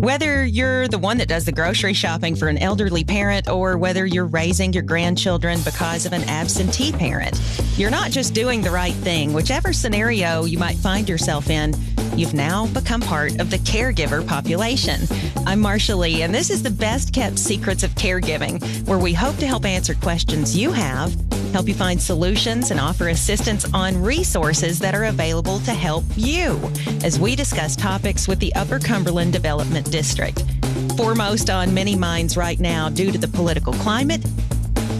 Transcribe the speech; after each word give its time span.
Whether 0.00 0.46
you're 0.46 0.88
the 0.88 0.96
one 0.96 1.18
that 1.18 1.28
does 1.28 1.44
the 1.44 1.52
grocery 1.52 1.92
shopping 1.92 2.34
for 2.34 2.48
an 2.48 2.56
elderly 2.56 3.04
parent 3.04 3.50
or 3.50 3.76
whether 3.76 4.06
you're 4.06 4.24
raising 4.24 4.72
your 4.72 4.82
grandchildren 4.82 5.60
because 5.62 6.06
of 6.06 6.14
an 6.14 6.24
absentee 6.24 6.90
parent, 6.90 7.38
you're 7.76 7.90
not 7.90 8.10
just 8.10 8.32
doing 8.32 8.62
the 8.62 8.70
right 8.70 8.94
thing. 8.94 9.34
Whichever 9.34 9.74
scenario 9.74 10.46
you 10.46 10.58
might 10.58 10.76
find 10.76 11.06
yourself 11.06 11.50
in, 11.50 11.74
you've 12.16 12.32
now 12.32 12.66
become 12.68 13.02
part 13.02 13.38
of 13.40 13.50
the 13.50 13.58
caregiver 13.58 14.26
population. 14.26 15.02
I'm 15.46 15.62
Marsha 15.62 15.96
Lee, 15.96 16.22
and 16.22 16.34
this 16.34 16.50
is 16.50 16.62
the 16.62 16.70
best 16.70 17.12
kept 17.14 17.38
secrets 17.38 17.82
of 17.82 17.94
caregiving, 17.94 18.86
where 18.86 18.98
we 18.98 19.14
hope 19.14 19.36
to 19.38 19.46
help 19.46 19.64
answer 19.64 19.94
questions 19.94 20.56
you 20.56 20.70
have, 20.70 21.12
help 21.52 21.66
you 21.66 21.74
find 21.74 22.00
solutions, 22.00 22.70
and 22.70 22.78
offer 22.78 23.08
assistance 23.08 23.66
on 23.72 24.00
resources 24.00 24.78
that 24.78 24.94
are 24.94 25.04
available 25.04 25.58
to 25.60 25.72
help 25.72 26.04
you 26.14 26.60
as 27.02 27.18
we 27.18 27.34
discuss 27.34 27.74
topics 27.74 28.28
with 28.28 28.38
the 28.38 28.54
Upper 28.54 28.78
Cumberland 28.78 29.32
Development 29.32 29.90
District. 29.90 30.44
Foremost 30.96 31.48
on 31.48 31.72
many 31.72 31.96
minds 31.96 32.36
right 32.36 32.60
now, 32.60 32.90
due 32.90 33.10
to 33.10 33.18
the 33.18 33.28
political 33.28 33.72
climate, 33.72 34.24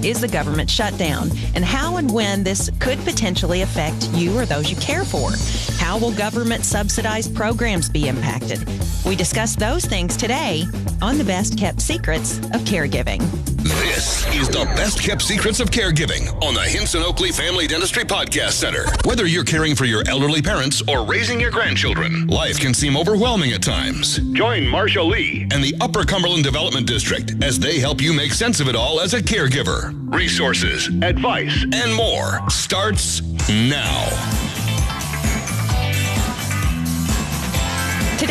is 0.02 0.20
the 0.22 0.28
government 0.28 0.70
shutdown 0.70 1.30
and 1.54 1.64
how 1.64 1.98
and 1.98 2.12
when 2.12 2.42
this 2.42 2.70
could 2.80 2.98
potentially 3.00 3.60
affect 3.60 4.08
you 4.14 4.36
or 4.36 4.46
those 4.46 4.70
you 4.70 4.76
care 4.76 5.04
for. 5.04 5.30
How 5.90 5.98
will 5.98 6.12
government 6.12 6.64
subsidized 6.64 7.34
programs 7.34 7.88
be 7.88 8.06
impacted? 8.06 8.64
We 9.04 9.16
discuss 9.16 9.56
those 9.56 9.84
things 9.84 10.16
today 10.16 10.62
on 11.02 11.18
the 11.18 11.24
best 11.24 11.58
kept 11.58 11.80
secrets 11.80 12.38
of 12.38 12.60
caregiving. 12.60 13.18
This 13.56 14.24
is 14.32 14.48
the 14.48 14.66
best 14.76 15.02
kept 15.02 15.20
secrets 15.20 15.58
of 15.58 15.72
caregiving 15.72 16.32
on 16.44 16.54
the 16.54 16.60
Hinson 16.60 17.02
Oakley 17.02 17.32
Family 17.32 17.66
Dentistry 17.66 18.04
Podcast 18.04 18.52
Center. 18.52 18.84
Whether 19.04 19.26
you're 19.26 19.42
caring 19.42 19.74
for 19.74 19.84
your 19.84 20.04
elderly 20.06 20.40
parents 20.40 20.80
or 20.86 21.04
raising 21.04 21.40
your 21.40 21.50
grandchildren, 21.50 22.28
life 22.28 22.60
can 22.60 22.72
seem 22.72 22.96
overwhelming 22.96 23.50
at 23.50 23.60
times. 23.60 24.18
Join 24.32 24.62
Marsha 24.62 25.04
Lee 25.04 25.48
and 25.50 25.60
the 25.60 25.74
Upper 25.80 26.04
Cumberland 26.04 26.44
Development 26.44 26.86
District 26.86 27.34
as 27.42 27.58
they 27.58 27.80
help 27.80 28.00
you 28.00 28.12
make 28.12 28.32
sense 28.32 28.60
of 28.60 28.68
it 28.68 28.76
all 28.76 29.00
as 29.00 29.12
a 29.12 29.20
caregiver. 29.20 29.92
Resources, 30.14 30.86
advice, 31.02 31.64
and 31.74 31.92
more 31.92 32.48
starts 32.48 33.22
now. 33.48 34.49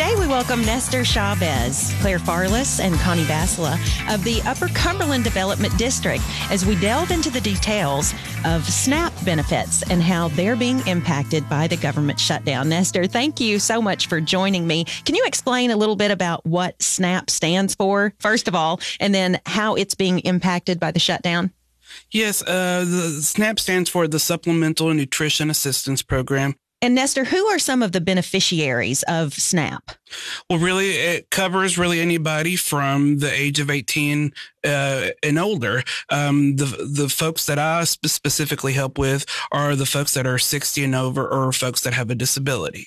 Today, 0.00 0.16
we 0.18 0.26
welcome 0.26 0.64
Nestor 0.64 1.04
Chavez, 1.04 1.94
Claire 2.00 2.18
Farless, 2.18 2.80
and 2.80 2.94
Connie 3.00 3.24
Basila 3.24 3.74
of 4.14 4.24
the 4.24 4.40
Upper 4.46 4.68
Cumberland 4.68 5.24
Development 5.24 5.76
District 5.76 6.22
as 6.50 6.64
we 6.64 6.74
delve 6.76 7.10
into 7.10 7.28
the 7.28 7.42
details 7.42 8.14
of 8.46 8.64
SNAP 8.66 9.12
benefits 9.26 9.82
and 9.90 10.02
how 10.02 10.28
they're 10.28 10.56
being 10.56 10.80
impacted 10.86 11.46
by 11.50 11.66
the 11.66 11.76
government 11.76 12.18
shutdown. 12.18 12.70
Nestor, 12.70 13.06
thank 13.08 13.40
you 13.40 13.58
so 13.58 13.82
much 13.82 14.06
for 14.06 14.22
joining 14.22 14.66
me. 14.66 14.86
Can 15.04 15.16
you 15.16 15.24
explain 15.26 15.70
a 15.70 15.76
little 15.76 15.96
bit 15.96 16.10
about 16.10 16.46
what 16.46 16.82
SNAP 16.82 17.28
stands 17.28 17.74
for, 17.74 18.14
first 18.20 18.48
of 18.48 18.54
all, 18.54 18.80
and 19.00 19.14
then 19.14 19.38
how 19.44 19.74
it's 19.74 19.94
being 19.94 20.20
impacted 20.20 20.80
by 20.80 20.92
the 20.92 20.98
shutdown? 20.98 21.52
Yes, 22.10 22.40
uh, 22.40 22.86
SNAP 23.20 23.60
stands 23.60 23.90
for 23.90 24.08
the 24.08 24.18
Supplemental 24.18 24.94
Nutrition 24.94 25.50
Assistance 25.50 26.00
Program. 26.00 26.54
And 26.82 26.94
Nestor, 26.94 27.24
who 27.24 27.46
are 27.46 27.58
some 27.58 27.82
of 27.82 27.92
the 27.92 28.00
beneficiaries 28.00 29.02
of 29.02 29.34
SNAP? 29.34 29.90
Well, 30.48 30.58
really, 30.58 30.92
it 30.92 31.30
covers 31.30 31.76
really 31.76 32.00
anybody 32.00 32.56
from 32.56 33.18
the 33.18 33.30
age 33.30 33.60
of 33.60 33.68
18 33.68 34.32
uh, 34.64 35.08
and 35.22 35.38
older. 35.38 35.82
Um, 36.08 36.56
the 36.56 36.88
the 36.90 37.08
folks 37.10 37.44
that 37.46 37.58
I 37.58 37.84
specifically 37.84 38.72
help 38.72 38.96
with 38.96 39.26
are 39.52 39.76
the 39.76 39.86
folks 39.86 40.14
that 40.14 40.26
are 40.26 40.38
60 40.38 40.82
and 40.82 40.94
over, 40.94 41.28
or 41.28 41.52
folks 41.52 41.82
that 41.82 41.92
have 41.92 42.10
a 42.10 42.14
disability. 42.14 42.86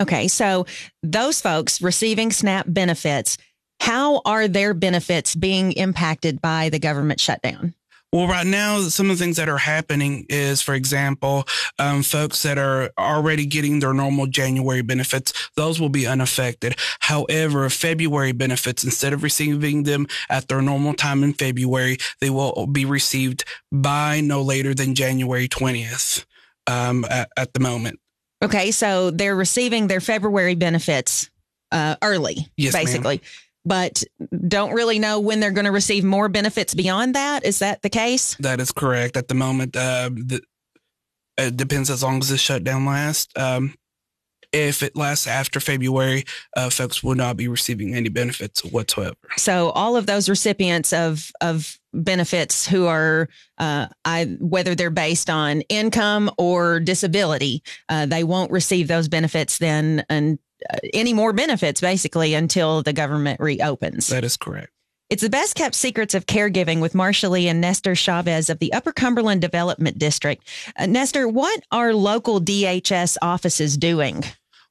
Okay, 0.00 0.26
so 0.26 0.66
those 1.02 1.42
folks 1.42 1.82
receiving 1.82 2.32
SNAP 2.32 2.66
benefits, 2.68 3.36
how 3.80 4.22
are 4.24 4.48
their 4.48 4.72
benefits 4.72 5.34
being 5.34 5.72
impacted 5.72 6.40
by 6.40 6.70
the 6.70 6.78
government 6.78 7.20
shutdown? 7.20 7.74
Well, 8.12 8.26
right 8.26 8.46
now, 8.46 8.80
some 8.80 9.08
of 9.08 9.18
the 9.18 9.24
things 9.24 9.36
that 9.36 9.48
are 9.48 9.58
happening 9.58 10.26
is, 10.28 10.60
for 10.60 10.74
example, 10.74 11.46
um, 11.78 12.02
folks 12.02 12.42
that 12.42 12.58
are 12.58 12.90
already 12.98 13.46
getting 13.46 13.78
their 13.78 13.94
normal 13.94 14.26
January 14.26 14.82
benefits, 14.82 15.32
those 15.54 15.80
will 15.80 15.90
be 15.90 16.08
unaffected. 16.08 16.74
However, 16.98 17.70
February 17.70 18.32
benefits, 18.32 18.82
instead 18.82 19.12
of 19.12 19.22
receiving 19.22 19.84
them 19.84 20.08
at 20.28 20.48
their 20.48 20.60
normal 20.60 20.94
time 20.94 21.22
in 21.22 21.34
February, 21.34 21.98
they 22.20 22.30
will 22.30 22.66
be 22.66 22.84
received 22.84 23.44
by 23.70 24.20
no 24.20 24.42
later 24.42 24.74
than 24.74 24.96
January 24.96 25.46
20th 25.46 26.24
um, 26.66 27.04
at, 27.08 27.30
at, 27.36 27.54
the 27.54 27.60
moment. 27.60 28.00
Okay, 28.42 28.72
so 28.72 29.12
they're 29.12 29.36
receiving 29.36 29.86
their 29.86 30.00
February 30.00 30.56
benefits 30.56 31.30
uh, 31.70 31.94
early, 32.02 32.48
yes, 32.56 32.72
basically. 32.72 33.18
Ma'am 33.18 33.49
but 33.64 34.02
don't 34.48 34.72
really 34.72 34.98
know 34.98 35.20
when 35.20 35.40
they're 35.40 35.50
going 35.50 35.64
to 35.66 35.70
receive 35.72 36.04
more 36.04 36.28
benefits 36.28 36.74
beyond 36.74 37.14
that. 37.14 37.44
Is 37.44 37.58
that 37.58 37.82
the 37.82 37.90
case? 37.90 38.34
That 38.36 38.60
is 38.60 38.72
correct. 38.72 39.16
At 39.16 39.28
the 39.28 39.34
moment, 39.34 39.76
uh, 39.76 40.10
the, 40.12 40.40
it 41.36 41.56
depends 41.56 41.90
as 41.90 42.02
long 42.02 42.20
as 42.20 42.28
the 42.28 42.38
shutdown 42.38 42.86
lasts. 42.86 43.32
Um, 43.36 43.74
if 44.52 44.82
it 44.82 44.96
lasts 44.96 45.26
after 45.26 45.60
February, 45.60 46.24
uh, 46.56 46.70
folks 46.70 47.04
will 47.04 47.14
not 47.14 47.36
be 47.36 47.46
receiving 47.46 47.94
any 47.94 48.08
benefits 48.08 48.64
whatsoever. 48.64 49.14
So 49.36 49.70
all 49.70 49.96
of 49.96 50.06
those 50.06 50.28
recipients 50.28 50.92
of 50.92 51.30
of 51.40 51.78
benefits 51.92 52.66
who 52.66 52.86
are 52.86 53.28
uh, 53.58 53.86
I, 54.04 54.36
whether 54.40 54.74
they're 54.74 54.90
based 54.90 55.30
on 55.30 55.60
income 55.62 56.30
or 56.36 56.80
disability, 56.80 57.62
uh, 57.88 58.06
they 58.06 58.24
won't 58.24 58.50
receive 58.50 58.88
those 58.88 59.08
benefits 59.08 59.58
then 59.58 60.04
and 60.08 60.38
any 60.92 61.12
more 61.12 61.32
benefits 61.32 61.80
basically 61.80 62.34
until 62.34 62.82
the 62.82 62.92
government 62.92 63.40
reopens. 63.40 64.08
That 64.08 64.24
is 64.24 64.36
correct. 64.36 64.70
It's 65.10 65.22
the 65.22 65.28
best 65.28 65.56
kept 65.56 65.74
secrets 65.74 66.14
of 66.14 66.26
caregiving 66.26 66.80
with 66.80 66.92
Marsha 66.92 67.28
Lee 67.28 67.48
and 67.48 67.60
Nestor 67.60 67.96
Chavez 67.96 68.48
of 68.48 68.60
the 68.60 68.72
Upper 68.72 68.92
Cumberland 68.92 69.40
Development 69.40 69.98
District. 69.98 70.46
Uh, 70.78 70.86
Nestor, 70.86 71.26
what 71.26 71.60
are 71.72 71.92
local 71.92 72.40
DHS 72.40 73.16
offices 73.20 73.76
doing? 73.76 74.22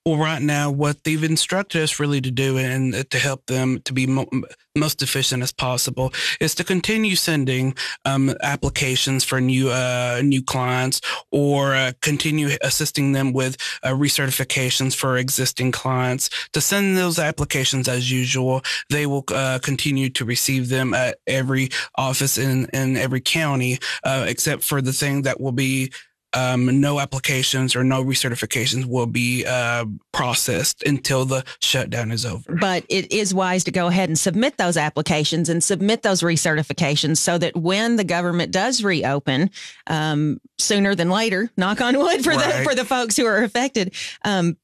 Well, 0.06 0.18
right 0.18 0.42
now, 0.42 0.72
what 0.72 1.04
they've 1.04 1.24
instructed 1.24 1.82
us 1.82 2.00
really 2.00 2.22
to 2.22 2.32
do 2.32 2.58
and 2.58 3.10
to 3.12 3.20
help 3.20 3.46
them 3.48 3.82
to 3.84 3.94
be 3.94 4.08
mo- 4.08 4.30
most 4.76 5.02
efficient 5.02 5.44
as 5.44 5.52
possible 5.52 6.14
is 6.40 6.56
to 6.56 6.64
continue 6.64 7.16
sending 7.16 7.76
um, 8.06 8.34
applications 8.42 9.26
for 9.26 9.42
new 9.42 9.70
uh, 9.70 10.22
new 10.24 10.42
clients 10.42 11.02
or 11.32 11.76
uh, 11.76 11.92
continue 12.02 12.50
assisting 12.62 13.12
them 13.12 13.34
with 13.34 13.58
uh, 13.84 13.90
recertifications 13.90 14.96
for 14.96 15.18
existing 15.18 15.72
clients. 15.72 16.30
To 16.54 16.62
send 16.62 16.98
those 16.98 17.20
applications 17.20 17.88
as 17.90 18.10
usual, 18.10 18.62
they 18.90 19.06
will 19.06 19.26
uh, 19.34 19.60
continue 19.62 20.10
to 20.12 20.24
receive 20.24 20.70
them 20.70 20.94
at 20.94 21.18
every 21.28 21.70
office 21.96 22.38
in 22.38 22.68
in 22.74 22.96
every 22.96 23.22
county, 23.22 23.80
uh, 24.04 24.26
except 24.28 24.64
for 24.64 24.81
the 24.81 24.94
thing 24.94 25.24
that 25.24 25.42
will 25.42 25.52
be 25.52 25.92
um, 26.34 26.79
no 26.79 27.00
applications 27.00 27.75
or 27.75 27.84
no 27.84 28.03
recertifications 28.03 28.85
will 28.85 29.06
be 29.06 29.45
uh, 29.45 29.85
processed 30.12 30.84
until 30.84 31.25
the 31.25 31.44
shutdown 31.62 32.12
is 32.12 32.25
over. 32.25 32.56
But 32.59 32.85
it 32.90 33.12
is 33.12 33.34
wise 33.34 33.63
to 33.66 33.72
go 33.72 33.88
ahead 33.88 34.09
and 34.09 34.17
submit 34.17 34.57
those 34.57 34.78
applications 34.78 35.50
and 35.50 35.63
submit 35.63 36.03
those 36.03 36.22
recertifications 36.22 37.18
so 37.18 37.38
that 37.38 37.56
when 37.56 37.95
the 37.95 38.03
government 38.03 38.51
does 38.51 38.84
reopen, 38.84 39.50
um, 39.88 40.39
sooner 40.57 40.95
than 40.95 41.09
later, 41.09 41.50
knock 41.57 41.81
on 41.81 41.97
wood 41.97 42.23
for 42.23 42.31
right. 42.31 42.57
the 42.57 42.63
for 42.63 42.75
the 42.75 42.85
folks 42.85 43.16
who 43.18 43.25
are 43.25 43.44
affected. 43.44 43.94
Um, 44.23 44.57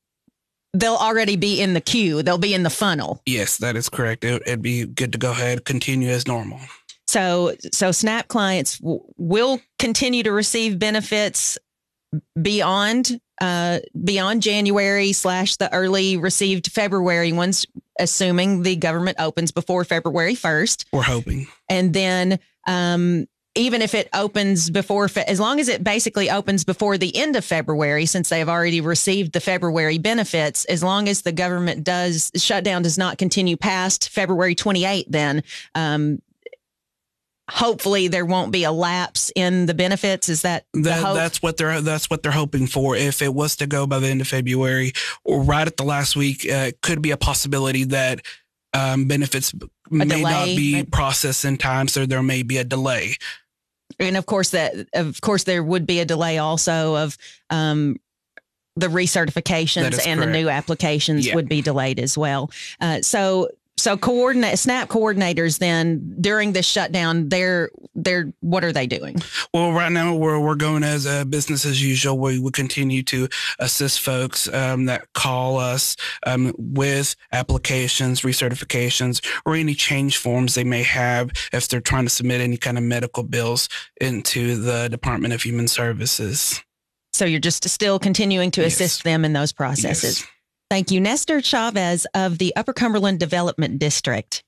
they'll 0.73 0.95
already 0.95 1.37
be 1.37 1.61
in 1.61 1.73
the 1.73 1.81
queue. 1.81 2.21
They'll 2.21 2.37
be 2.37 2.53
in 2.53 2.63
the 2.63 2.69
funnel. 2.69 3.21
Yes, 3.25 3.57
that 3.57 3.75
is 3.75 3.89
correct. 3.89 4.23
It, 4.23 4.41
it'd 4.45 4.61
be 4.61 4.85
good 4.85 5.11
to 5.13 5.17
go 5.17 5.31
ahead, 5.31 5.65
continue 5.65 6.09
as 6.09 6.27
normal. 6.27 6.59
So, 7.15 7.55
so 7.71 7.93
SNAP 7.93 8.27
clients 8.27 8.79
w- 8.79 8.99
will 9.15 9.61
continue 9.79 10.21
to 10.23 10.33
receive 10.33 10.77
benefits 10.77 11.57
beyond 12.41 13.21
uh, 13.39 13.79
beyond 14.03 14.41
January 14.41 15.13
slash 15.13 15.55
the 15.55 15.73
early 15.73 16.17
received 16.17 16.73
February 16.73 17.31
ones, 17.31 17.65
assuming 17.97 18.63
the 18.63 18.75
government 18.75 19.17
opens 19.21 19.53
before 19.53 19.85
February 19.85 20.35
first. 20.35 20.87
We're 20.91 21.03
hoping, 21.03 21.47
and 21.69 21.93
then 21.93 22.39
um, 22.67 23.27
even 23.55 23.81
if 23.81 23.93
it 23.93 24.09
opens 24.13 24.69
before, 24.69 25.09
as 25.25 25.39
long 25.39 25.61
as 25.61 25.69
it 25.69 25.85
basically 25.85 26.29
opens 26.29 26.65
before 26.65 26.97
the 26.97 27.15
end 27.15 27.37
of 27.37 27.45
February, 27.45 28.05
since 28.07 28.27
they 28.27 28.39
have 28.39 28.49
already 28.49 28.81
received 28.81 29.31
the 29.31 29.39
February 29.39 29.99
benefits, 29.99 30.65
as 30.65 30.83
long 30.83 31.07
as 31.07 31.21
the 31.21 31.31
government 31.31 31.85
does 31.85 32.29
shutdown 32.35 32.81
does 32.81 32.97
not 32.97 33.17
continue 33.17 33.55
past 33.55 34.09
February 34.09 34.53
28th, 34.53 35.05
then 35.07 35.43
um, 35.75 36.19
hopefully 37.49 38.07
there 38.07 38.25
won't 38.25 38.51
be 38.51 38.63
a 38.63 38.71
lapse 38.71 39.31
in 39.35 39.65
the 39.65 39.73
benefits. 39.73 40.29
Is 40.29 40.41
that, 40.41 40.65
that 40.73 41.13
that's 41.13 41.41
what 41.41 41.57
they're 41.57 41.81
that's 41.81 42.09
what 42.09 42.23
they're 42.23 42.31
hoping 42.31 42.67
for. 42.67 42.95
If 42.95 43.21
it 43.21 43.33
was 43.33 43.55
to 43.57 43.67
go 43.67 43.85
by 43.85 43.99
the 43.99 44.07
end 44.07 44.21
of 44.21 44.27
February 44.27 44.93
or 45.23 45.41
right 45.41 45.67
at 45.67 45.77
the 45.77 45.83
last 45.83 46.15
week, 46.15 46.45
uh, 46.45 46.69
it 46.69 46.81
could 46.81 47.01
be 47.01 47.11
a 47.11 47.17
possibility 47.17 47.83
that 47.85 48.21
um, 48.73 49.07
benefits 49.07 49.53
may 49.89 50.05
delay, 50.05 50.21
not 50.21 50.45
be 50.45 50.83
processed 50.83 51.45
in 51.45 51.57
time, 51.57 51.87
so 51.87 52.05
there 52.05 52.23
may 52.23 52.43
be 52.43 52.57
a 52.57 52.63
delay. 52.63 53.15
And 53.99 54.17
of 54.17 54.25
course, 54.25 54.49
that 54.49 54.73
of 54.93 55.21
course 55.21 55.43
there 55.43 55.63
would 55.63 55.85
be 55.85 55.99
a 55.99 56.05
delay 56.05 56.37
also 56.39 56.97
of 56.97 57.17
um, 57.49 57.97
the 58.75 58.87
recertifications 58.87 60.05
and 60.05 60.19
correct. 60.19 60.19
the 60.19 60.25
new 60.25 60.49
applications 60.49 61.27
yeah. 61.27 61.35
would 61.35 61.47
be 61.47 61.61
delayed 61.61 61.99
as 61.99 62.17
well. 62.17 62.51
Uh, 62.81 63.01
so 63.01 63.49
So 63.77 63.97
coordinate 63.97 64.57
SNAP 64.57 64.87
coordinators 64.87 65.59
then 65.59 66.15
during 66.21 66.53
the 66.53 66.63
shutdown, 66.63 67.27
they're 67.27 67.69
they're 67.93 68.31
what 68.39 68.63
are 68.63 68.71
they 68.71 68.87
doing? 68.87 69.17
Well, 69.53 69.73
right 69.73 69.91
now 69.91 70.15
we're 70.15 70.39
we're 70.39 70.55
going 70.55 70.83
as 70.83 71.05
a 71.05 71.25
business 71.25 71.65
as 71.65 71.83
usual. 71.83 72.17
We 72.17 72.39
will 72.39 72.51
continue 72.51 73.03
to 73.03 73.27
assist 73.59 73.99
folks 73.99 74.51
um, 74.53 74.85
that 74.85 75.11
call 75.13 75.57
us 75.57 75.97
um, 76.25 76.53
with 76.57 77.15
applications, 77.33 78.21
recertifications, 78.21 79.25
or 79.45 79.55
any 79.55 79.75
change 79.75 80.17
forms 80.17 80.55
they 80.55 80.63
may 80.63 80.83
have 80.83 81.31
if 81.51 81.67
they're 81.67 81.81
trying 81.81 82.05
to 82.05 82.09
submit 82.09 82.39
any 82.39 82.57
kind 82.57 82.77
of 82.77 82.83
medical 82.83 83.23
bills 83.23 83.67
into 83.99 84.55
the 84.55 84.87
Department 84.87 85.33
of 85.33 85.41
Human 85.41 85.67
Services. 85.67 86.63
So 87.11 87.25
you're 87.25 87.39
just 87.39 87.67
still 87.69 87.99
continuing 87.99 88.51
to 88.51 88.61
yes. 88.61 88.73
assist 88.73 89.03
them 89.03 89.23
in 89.25 89.33
those 89.33 89.51
processes. 89.53 90.21
Yes. 90.21 90.29
Thank 90.69 90.89
you. 90.91 90.99
Nestor 90.99 91.41
Chavez 91.41 92.07
of 92.13 92.39
the 92.39 92.55
Upper 92.55 92.73
Cumberland 92.73 93.19
Development 93.19 93.77
District. 93.77 94.43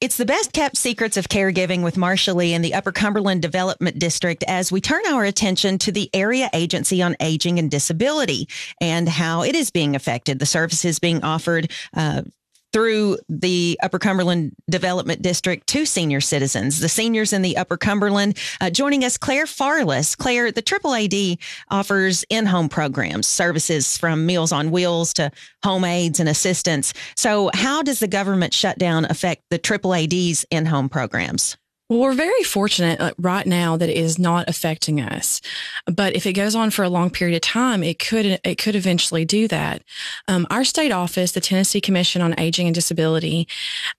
It's 0.00 0.16
the 0.16 0.24
best 0.24 0.52
kept 0.52 0.76
secrets 0.76 1.16
of 1.16 1.28
caregiving 1.28 1.82
with 1.82 1.96
Marsha 1.96 2.32
Lee 2.32 2.54
in 2.54 2.62
the 2.62 2.74
Upper 2.74 2.92
Cumberland 2.92 3.42
Development 3.42 3.98
District 3.98 4.44
as 4.46 4.70
we 4.70 4.80
turn 4.80 5.02
our 5.08 5.24
attention 5.24 5.76
to 5.78 5.90
the 5.90 6.08
Area 6.14 6.48
Agency 6.52 7.02
on 7.02 7.16
Aging 7.18 7.58
and 7.58 7.68
Disability 7.68 8.48
and 8.80 9.08
how 9.08 9.42
it 9.42 9.56
is 9.56 9.70
being 9.70 9.96
affected. 9.96 10.38
The 10.38 10.46
services 10.46 11.00
being 11.00 11.24
offered 11.24 11.72
uh, 11.94 12.22
through 12.72 13.18
the 13.28 13.78
Upper 13.82 13.98
Cumberland 13.98 14.52
Development 14.70 15.20
District 15.22 15.66
to 15.68 15.86
senior 15.86 16.20
citizens, 16.20 16.80
the 16.80 16.88
seniors 16.88 17.32
in 17.32 17.42
the 17.42 17.56
Upper 17.56 17.76
Cumberland. 17.76 18.36
Uh, 18.60 18.70
joining 18.70 19.04
us, 19.04 19.16
Claire 19.16 19.46
Farless. 19.46 20.16
Claire, 20.16 20.52
the 20.52 20.62
AAAD 20.62 21.38
offers 21.70 22.24
in 22.28 22.46
home 22.46 22.68
programs, 22.68 23.26
services 23.26 23.96
from 23.96 24.26
Meals 24.26 24.52
on 24.52 24.70
Wheels 24.70 25.12
to 25.14 25.30
home 25.64 25.84
aids 25.84 26.20
and 26.20 26.28
assistance. 26.28 26.92
So, 27.16 27.50
how 27.54 27.82
does 27.82 28.00
the 28.00 28.08
government 28.08 28.52
shutdown 28.52 29.04
affect 29.06 29.42
the 29.50 29.58
AAAD's 29.58 30.44
in 30.50 30.66
home 30.66 30.88
programs? 30.88 31.56
Well, 31.88 32.00
we're 32.00 32.12
very 32.12 32.42
fortunate 32.42 33.00
uh, 33.00 33.12
right 33.16 33.46
now 33.46 33.78
that 33.78 33.88
it 33.88 33.96
is 33.96 34.18
not 34.18 34.46
affecting 34.46 35.00
us. 35.00 35.40
But 35.86 36.14
if 36.14 36.26
it 36.26 36.34
goes 36.34 36.54
on 36.54 36.70
for 36.70 36.82
a 36.82 36.88
long 36.90 37.08
period 37.08 37.36
of 37.36 37.40
time, 37.40 37.82
it 37.82 37.98
could 37.98 38.38
it 38.44 38.58
could 38.58 38.76
eventually 38.76 39.24
do 39.24 39.48
that. 39.48 39.82
Um, 40.26 40.46
our 40.50 40.64
state 40.64 40.92
office, 40.92 41.32
the 41.32 41.40
Tennessee 41.40 41.80
Commission 41.80 42.20
on 42.20 42.38
Aging 42.38 42.66
and 42.66 42.74
Disability, 42.74 43.48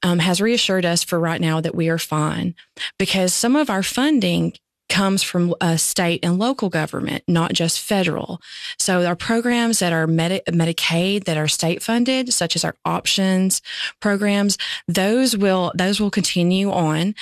um, 0.04 0.20
has 0.20 0.40
reassured 0.40 0.86
us 0.86 1.04
for 1.04 1.20
right 1.20 1.42
now 1.42 1.62
that 1.62 1.74
we 1.74 1.90
are 1.90 1.98
fine 1.98 2.54
because 3.00 3.34
some 3.34 3.56
of 3.56 3.72
our 3.72 3.82
funding 3.82 4.54
comes 4.90 5.24
from 5.24 5.54
state 5.78 6.20
and 6.24 6.40
local 6.40 6.70
government, 6.70 7.24
not 7.28 7.54
just 7.54 7.80
federal. 7.80 8.42
So 8.78 9.06
our 9.06 9.16
programs 9.16 9.80
that 9.80 9.94
are 9.94 10.08
Medi- 10.08 10.42
Medicaid 10.50 11.26
that 11.26 11.38
are 11.38 11.48
state 11.48 11.82
funded, 11.82 12.34
such 12.34 12.56
as 12.56 12.66
our 12.66 12.76
options 12.86 13.62
programs, 14.00 14.58
those 14.88 15.38
will 15.38 15.72
those 15.76 16.00
will 16.00 16.12
continue 16.12 16.72
on. 16.72 17.16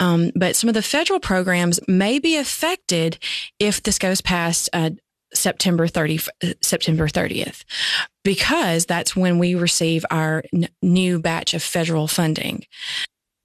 Um, 0.00 0.32
but 0.34 0.56
some 0.56 0.68
of 0.68 0.74
the 0.74 0.82
federal 0.82 1.20
programs 1.20 1.80
may 1.88 2.18
be 2.18 2.36
affected 2.36 3.18
if 3.58 3.82
this 3.82 3.98
goes 3.98 4.20
past 4.20 4.68
uh, 4.72 4.90
September 5.34 5.86
30, 5.86 6.20
September 6.60 7.08
30th, 7.08 7.64
because 8.24 8.86
that's 8.86 9.16
when 9.16 9.38
we 9.38 9.54
receive 9.54 10.04
our 10.10 10.42
n- 10.52 10.68
new 10.82 11.18
batch 11.18 11.54
of 11.54 11.62
federal 11.62 12.06
funding. 12.06 12.64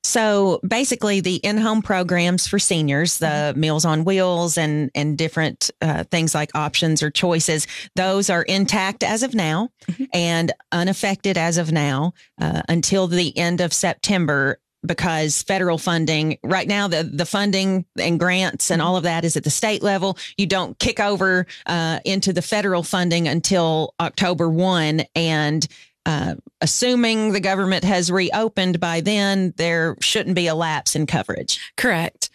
So 0.07 0.61
basically, 0.65 1.19
the 1.19 1.35
in-home 1.35 1.81
programs 1.81 2.47
for 2.47 2.59
seniors, 2.59 3.17
the 3.17 3.51
mm-hmm. 3.51 3.59
Meals 3.59 3.83
on 3.83 4.05
Wheels, 4.05 4.57
and 4.57 4.89
and 4.95 5.17
different 5.17 5.69
uh, 5.81 6.05
things 6.05 6.33
like 6.33 6.49
options 6.55 7.03
or 7.03 7.11
choices, 7.11 7.67
those 7.97 8.29
are 8.29 8.43
intact 8.43 9.03
as 9.03 9.21
of 9.21 9.35
now 9.35 9.67
mm-hmm. 9.85 10.05
and 10.13 10.53
unaffected 10.71 11.37
as 11.37 11.57
of 11.57 11.73
now 11.73 12.13
uh, 12.39 12.61
until 12.69 13.07
the 13.07 13.37
end 13.37 13.59
of 13.59 13.73
September. 13.73 14.59
Because 14.85 15.43
federal 15.43 15.77
funding 15.77 16.37
right 16.41 16.69
now, 16.69 16.87
the 16.87 17.03
the 17.03 17.25
funding 17.25 17.83
and 17.99 18.17
grants 18.17 18.71
and 18.71 18.79
mm-hmm. 18.79 18.87
all 18.87 18.95
of 18.95 19.03
that 19.03 19.25
is 19.25 19.35
at 19.35 19.43
the 19.43 19.49
state 19.49 19.83
level. 19.83 20.17
You 20.37 20.45
don't 20.45 20.79
kick 20.79 21.01
over 21.01 21.47
uh, 21.65 21.99
into 22.05 22.31
the 22.31 22.41
federal 22.41 22.83
funding 22.83 23.27
until 23.27 23.93
October 23.99 24.49
one, 24.49 25.03
and 25.15 25.67
uh, 26.07 26.35
assuming 26.61 27.33
the 27.33 27.41
government 27.41 27.83
has 27.83 28.09
reopened 28.09 28.79
by 28.79 29.01
then, 29.01 29.53
there 29.57 29.97
shouldn't 29.99 30.37
be 30.37 30.47
a 30.47 30.55
lapse 30.55 30.95
in 30.95 31.05
coverage. 31.05 31.59
Correct. 31.75 32.29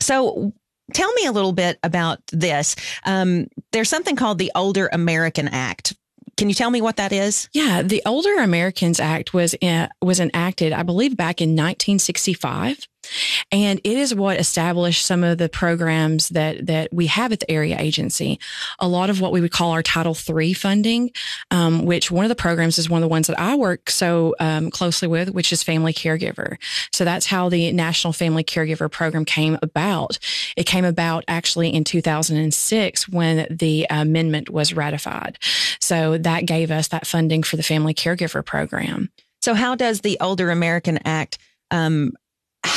So, 0.00 0.52
tell 0.94 1.12
me 1.14 1.26
a 1.26 1.32
little 1.32 1.52
bit 1.52 1.80
about 1.82 2.20
this. 2.30 2.76
Um, 3.04 3.48
there's 3.72 3.88
something 3.88 4.14
called 4.14 4.38
the 4.38 4.52
Older 4.54 4.88
American 4.92 5.48
Act. 5.48 5.96
Can 6.36 6.48
you 6.48 6.54
tell 6.54 6.70
me 6.70 6.80
what 6.80 6.96
that 6.96 7.12
is? 7.12 7.48
Yeah, 7.52 7.82
the 7.82 8.02
Older 8.06 8.36
Americans 8.36 9.00
Act 9.00 9.34
was 9.34 9.54
in, 9.60 9.88
was 10.00 10.20
enacted, 10.20 10.72
I 10.72 10.84
believe, 10.84 11.16
back 11.16 11.40
in 11.40 11.50
1965. 11.50 12.86
And 13.52 13.80
it 13.82 13.96
is 13.96 14.14
what 14.14 14.38
established 14.38 15.04
some 15.04 15.24
of 15.24 15.38
the 15.38 15.48
programs 15.48 16.28
that, 16.30 16.66
that 16.66 16.92
we 16.92 17.06
have 17.06 17.32
at 17.32 17.40
the 17.40 17.50
area 17.50 17.76
agency. 17.78 18.38
A 18.78 18.86
lot 18.88 19.10
of 19.10 19.20
what 19.20 19.32
we 19.32 19.40
would 19.40 19.52
call 19.52 19.72
our 19.72 19.82
Title 19.82 20.16
III 20.16 20.52
funding, 20.52 21.10
um, 21.50 21.84
which 21.84 22.10
one 22.10 22.24
of 22.24 22.28
the 22.28 22.34
programs 22.34 22.78
is 22.78 22.88
one 22.88 23.02
of 23.02 23.08
the 23.08 23.12
ones 23.12 23.26
that 23.26 23.38
I 23.38 23.56
work 23.56 23.90
so 23.90 24.34
um, 24.38 24.70
closely 24.70 25.08
with, 25.08 25.30
which 25.30 25.52
is 25.52 25.62
Family 25.62 25.92
Caregiver. 25.92 26.56
So 26.92 27.04
that's 27.04 27.26
how 27.26 27.48
the 27.48 27.72
National 27.72 28.12
Family 28.12 28.44
Caregiver 28.44 28.90
Program 28.90 29.24
came 29.24 29.58
about. 29.62 30.18
It 30.56 30.66
came 30.66 30.84
about 30.84 31.24
actually 31.26 31.72
in 31.72 31.84
2006 31.84 33.08
when 33.08 33.46
the 33.50 33.86
amendment 33.90 34.50
was 34.50 34.72
ratified. 34.72 35.38
So 35.80 36.18
that 36.18 36.46
gave 36.46 36.70
us 36.70 36.88
that 36.88 37.06
funding 37.06 37.42
for 37.42 37.56
the 37.56 37.62
Family 37.62 37.94
Caregiver 37.94 38.44
Program. 38.44 39.10
So, 39.42 39.54
how 39.54 39.74
does 39.74 40.02
the 40.02 40.18
Older 40.20 40.50
American 40.50 40.98
Act 41.04 41.38
um, 41.70 42.12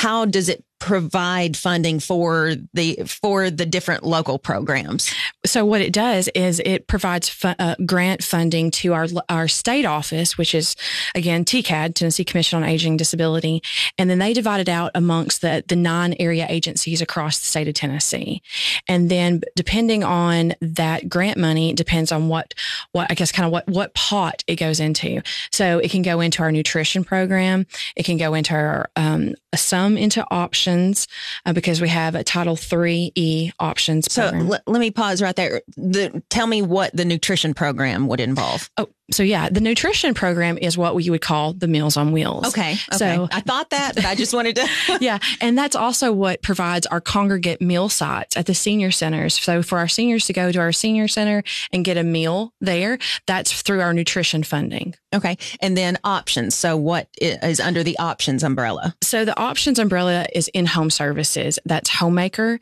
how 0.03 0.25
does 0.25 0.49
it 0.49 0.65
provide 0.79 1.55
funding 1.55 1.97
for 1.97 2.55
the 2.73 2.95
for 3.05 3.49
the 3.49 3.65
different 3.65 4.03
local 4.03 4.37
programs. 4.37 5.09
So 5.53 5.63
what 5.65 5.81
it 5.81 5.93
does 5.93 6.29
is 6.29 6.59
it 6.65 6.87
provides 6.87 7.29
fu- 7.29 7.49
uh, 7.59 7.75
grant 7.85 8.23
funding 8.23 8.71
to 8.71 8.93
our 8.93 9.05
our 9.29 9.47
state 9.47 9.85
office, 9.85 10.35
which 10.35 10.55
is 10.55 10.75
again 11.13 11.45
TCAD, 11.45 11.93
Tennessee 11.93 12.25
Commission 12.25 12.57
on 12.57 12.67
Aging 12.67 12.93
and 12.93 12.97
Disability, 12.97 13.61
and 13.99 14.09
then 14.09 14.17
they 14.17 14.33
divide 14.33 14.61
it 14.61 14.67
out 14.67 14.89
amongst 14.95 15.41
the 15.41 15.63
the 15.67 15.75
nine 15.75 16.15
area 16.19 16.47
agencies 16.49 17.03
across 17.03 17.37
the 17.39 17.45
state 17.45 17.67
of 17.67 17.75
Tennessee. 17.75 18.41
And 18.87 19.11
then 19.11 19.41
depending 19.55 20.03
on 20.03 20.55
that 20.59 21.07
grant 21.07 21.37
money, 21.37 21.69
it 21.69 21.77
depends 21.77 22.11
on 22.11 22.29
what 22.29 22.55
what 22.91 23.11
I 23.11 23.13
guess 23.13 23.31
kind 23.31 23.45
of 23.45 23.51
what 23.51 23.67
what 23.67 23.93
pot 23.93 24.43
it 24.47 24.55
goes 24.55 24.79
into. 24.79 25.21
So 25.51 25.77
it 25.77 25.91
can 25.91 26.01
go 26.01 26.19
into 26.19 26.41
our 26.41 26.51
nutrition 26.51 27.03
program, 27.03 27.67
it 27.95 28.05
can 28.05 28.17
go 28.17 28.33
into 28.33 28.55
our 28.55 28.89
um, 28.95 29.35
some 29.53 29.97
into 29.97 30.25
options 30.31 31.07
uh, 31.45 31.53
because 31.53 31.79
we 31.79 31.89
have 31.89 32.15
a 32.15 32.23
Title 32.23 32.55
Three 32.55 33.11
E 33.13 33.51
options. 33.59 34.11
So 34.11 34.23
l- 34.23 34.59
let 34.65 34.79
me 34.79 34.89
pause 34.89 35.21
right 35.21 35.35
there. 35.35 35.42
The, 35.77 36.23
tell 36.29 36.47
me 36.47 36.61
what 36.61 36.95
the 36.95 37.05
nutrition 37.05 37.53
program 37.53 38.07
would 38.07 38.19
involve. 38.19 38.69
Oh, 38.77 38.87
so 39.11 39.21
yeah, 39.21 39.49
the 39.49 39.59
nutrition 39.59 40.13
program 40.13 40.57
is 40.57 40.77
what 40.77 40.95
we 40.95 41.09
would 41.09 41.21
call 41.21 41.53
the 41.53 41.67
Meals 41.67 41.97
on 41.97 42.13
Wheels. 42.13 42.47
Okay. 42.47 42.73
okay. 42.73 42.97
So 42.97 43.27
I 43.31 43.41
thought 43.41 43.69
that, 43.71 43.95
but 43.95 44.05
I 44.05 44.15
just 44.15 44.33
wanted 44.33 44.55
to. 44.55 44.67
yeah, 45.01 45.19
and 45.41 45.57
that's 45.57 45.75
also 45.75 46.13
what 46.13 46.41
provides 46.41 46.87
our 46.87 47.01
congregate 47.01 47.61
meal 47.61 47.89
sites 47.89 48.37
at 48.37 48.45
the 48.45 48.53
senior 48.53 48.91
centers. 48.91 49.39
So 49.39 49.61
for 49.61 49.77
our 49.77 49.89
seniors 49.89 50.25
to 50.27 50.33
go 50.33 50.51
to 50.51 50.59
our 50.59 50.71
senior 50.71 51.07
center 51.07 51.43
and 51.71 51.83
get 51.83 51.97
a 51.97 52.03
meal 52.03 52.53
there, 52.61 52.97
that's 53.27 53.61
through 53.61 53.81
our 53.81 53.93
nutrition 53.93 54.41
funding. 54.41 54.95
Okay, 55.13 55.37
and 55.61 55.77
then 55.77 55.99
options. 56.03 56.55
So 56.55 56.77
what 56.77 57.07
is 57.21 57.59
under 57.59 57.83
the 57.83 57.99
options 57.99 58.41
umbrella? 58.41 58.95
So 59.03 59.25
the 59.25 59.37
options 59.39 59.79
umbrella 59.79 60.25
is 60.33 60.47
in-home 60.49 60.89
services. 60.89 61.59
That's 61.65 61.89
homemaker, 61.89 62.59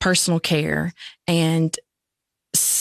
personal 0.00 0.40
care, 0.40 0.92
and 1.28 1.74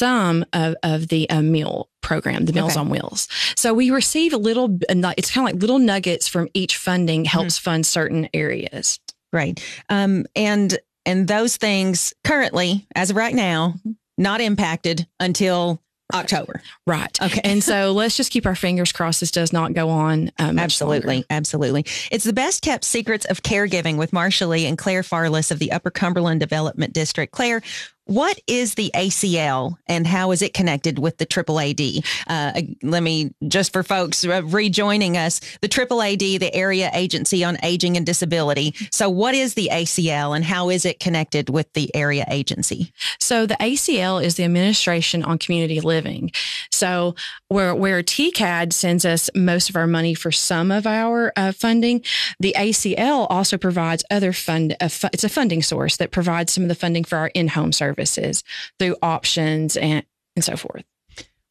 some 0.04 0.46
of, 0.52 0.76
of 0.84 1.08
the 1.08 1.30
uh, 1.30 1.42
meal 1.42 1.88
program, 2.02 2.44
the 2.44 2.52
Meals 2.52 2.74
okay. 2.74 2.82
on 2.82 2.90
Wheels. 2.90 3.30
So 3.56 3.74
we 3.74 3.90
receive 3.90 4.34
a 4.34 4.38
little, 4.38 4.78
it's 4.90 5.32
kind 5.32 5.48
of 5.48 5.54
like 5.54 5.62
little 5.62 5.80
nuggets 5.80 6.28
from 6.28 6.50
each 6.54 6.76
funding 6.76 7.24
helps 7.24 7.58
mm-hmm. 7.58 7.72
fund 7.72 7.86
certain 7.86 8.28
areas. 8.34 9.00
Right. 9.32 9.64
Um, 9.88 10.26
and, 10.36 10.78
and 11.06 11.26
those 11.26 11.56
things 11.56 12.14
currently, 12.26 12.86
as 12.94 13.12
of 13.12 13.16
right 13.16 13.34
now, 13.34 13.76
mm-hmm. 13.78 13.92
not 14.18 14.42
impacted 14.42 15.08
until 15.22 15.82
October. 16.14 16.62
Right. 16.86 17.18
Okay. 17.22 17.40
and 17.46 17.64
so 17.64 17.92
let's 17.96 18.18
just 18.18 18.30
keep 18.30 18.46
our 18.46 18.56
fingers 18.56 18.92
crossed 18.92 19.22
this 19.22 19.32
does 19.32 19.54
not 19.54 19.74
go 19.74 19.90
on. 19.90 20.32
Um, 20.38 20.60
absolutely. 20.60 21.16
Longer. 21.16 21.28
Absolutely. 21.30 21.86
It's 22.12 22.26
the 22.26 22.34
best 22.34 22.62
kept 22.62 22.84
secrets 22.84 23.24
of 23.26 23.42
caregiving 23.42 23.98
with 23.98 24.12
Marsha 24.12 24.50
Lee 24.50 24.66
and 24.66 24.78
Claire 24.78 25.02
Farless 25.02 25.50
of 25.50 25.60
the 25.60 25.72
Upper 25.72 25.92
Cumberland 25.92 26.42
Development 26.42 26.92
District. 26.92 27.32
Claire, 27.32 27.62
What 28.06 28.38
is 28.48 28.76
the 28.76 28.92
ACL 28.94 29.78
and 29.88 30.06
how 30.06 30.32
is 30.32 30.42
it 30.42 30.54
connected 30.54 31.00
with 31.00 31.20
the 31.20 31.26
AAAD? 31.26 32.06
Uh, 32.28 32.62
let 32.84 33.02
me, 33.02 33.34
just 33.48 33.72
for 33.72 33.82
folks 33.82 34.26
rejoining 34.26 35.16
us, 35.16 35.40
the 35.62 35.70
AAAD, 35.70 36.40
the 36.40 36.54
Area 36.54 36.92
Agency 36.94 37.46
on 37.46 37.58
Aging 37.64 37.96
and 37.96 38.06
Disability. 38.06 38.76
So, 38.92 39.10
what 39.10 39.36
is 39.36 39.54
the 39.54 39.70
ACL 39.72 40.36
and 40.36 40.44
how 40.44 40.70
is 40.70 40.84
it 40.84 41.00
connected 41.00 41.50
with 41.50 41.72
the 41.74 41.96
Area 41.96 42.26
Agency? 42.30 42.92
So, 43.22 43.46
the 43.46 43.56
ACL 43.56 44.22
is 44.22 44.36
the 44.36 44.44
Administration 44.44 45.24
on 45.24 45.38
Community 45.38 45.80
Living. 45.80 46.32
So, 46.72 47.16
where, 47.48 47.74
where 47.74 48.04
TCAD 48.04 48.74
sends 48.74 49.06
us 49.06 49.30
most 49.34 49.70
of 49.70 49.78
our 49.78 49.88
money 49.88 50.14
for 50.14 50.32
some 50.32 50.72
of 50.72 50.86
our 50.86 51.32
uh, 51.38 51.54
funding, 51.54 52.04
the 52.38 52.54
ACL 52.58 53.28
also 53.30 53.58
provides 53.58 54.04
other 54.12 54.34
fund, 54.34 54.76
uh, 54.82 54.90
fu- 54.90 55.08
it's 55.14 55.24
a 55.24 55.30
funding 55.30 55.62
source 55.62 55.96
that 55.98 56.12
provides 56.12 56.52
some 56.52 56.64
of 56.64 56.68
the 56.68 56.76
funding 56.76 57.06
for 57.06 57.18
our 57.18 57.28
in 57.30 57.48
home 57.48 57.72
service 57.72 57.93
services 57.94 58.44
through 58.80 58.96
options 59.02 59.78
and, 59.78 60.06
and 60.36 60.44
so 60.44 60.56
forth. 60.56 60.84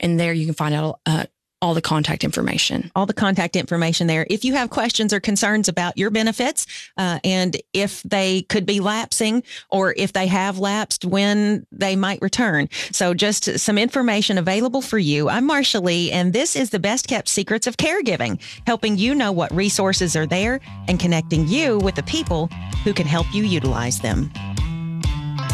And 0.00 0.20
there 0.20 0.32
you 0.32 0.46
can 0.46 0.54
find 0.54 0.74
out 0.74 0.98
uh, 1.06 1.26
all 1.62 1.74
the 1.74 1.82
contact 1.82 2.24
information. 2.24 2.90
All 2.96 3.06
the 3.06 3.12
contact 3.12 3.56
information 3.56 4.06
there. 4.06 4.26
If 4.30 4.44
you 4.44 4.54
have 4.54 4.70
questions 4.70 5.12
or 5.12 5.20
concerns 5.20 5.68
about 5.68 5.98
your 5.98 6.10
benefits 6.10 6.66
uh, 6.96 7.20
and 7.22 7.56
if 7.74 8.02
they 8.02 8.42
could 8.42 8.64
be 8.64 8.80
lapsing 8.80 9.42
or 9.68 9.94
if 9.96 10.12
they 10.12 10.26
have 10.26 10.58
lapsed, 10.58 11.04
when 11.04 11.66
they 11.72 11.96
might 11.96 12.22
return. 12.22 12.68
So, 12.92 13.14
just 13.14 13.58
some 13.58 13.78
information 13.78 14.38
available 14.38 14.80
for 14.80 14.98
you. 14.98 15.28
I'm 15.28 15.48
Marsha 15.48 15.82
Lee, 15.82 16.10
and 16.12 16.32
this 16.32 16.56
is 16.56 16.70
the 16.70 16.78
best 16.78 17.08
kept 17.08 17.28
secrets 17.28 17.66
of 17.66 17.76
caregiving, 17.76 18.40
helping 18.66 18.96
you 18.96 19.14
know 19.14 19.32
what 19.32 19.52
resources 19.54 20.16
are 20.16 20.26
there 20.26 20.60
and 20.88 20.98
connecting 20.98 21.46
you 21.46 21.78
with 21.78 21.94
the 21.94 22.02
people 22.04 22.48
who 22.84 22.94
can 22.94 23.06
help 23.06 23.26
you 23.34 23.44
utilize 23.44 24.00
them. 24.00 24.30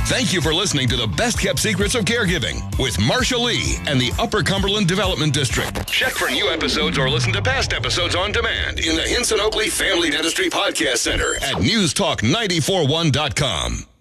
Thank 0.08 0.32
you 0.32 0.40
for 0.40 0.54
listening 0.54 0.88
to 0.90 0.96
the 0.96 1.08
Best 1.08 1.40
Kept 1.40 1.58
Secrets 1.58 1.96
of 1.96 2.04
Caregiving 2.04 2.62
with 2.78 2.96
Marsha 2.96 3.42
Lee 3.42 3.74
and 3.90 4.00
the 4.00 4.12
Upper 4.20 4.44
Cumberland 4.44 4.86
Development 4.86 5.34
District. 5.34 5.84
Check 5.88 6.12
for 6.12 6.30
new 6.30 6.48
episodes 6.48 6.96
or 6.96 7.10
listen 7.10 7.32
to 7.32 7.42
past 7.42 7.72
episodes 7.72 8.14
on 8.14 8.30
demand 8.30 8.78
in 8.78 8.94
the 8.94 9.02
Hinson 9.02 9.40
Oakley 9.40 9.68
Family 9.68 10.10
Dentistry 10.10 10.48
Podcast 10.48 10.98
Center 10.98 11.34
at 11.42 11.56
newstalk941.com. 11.56 13.95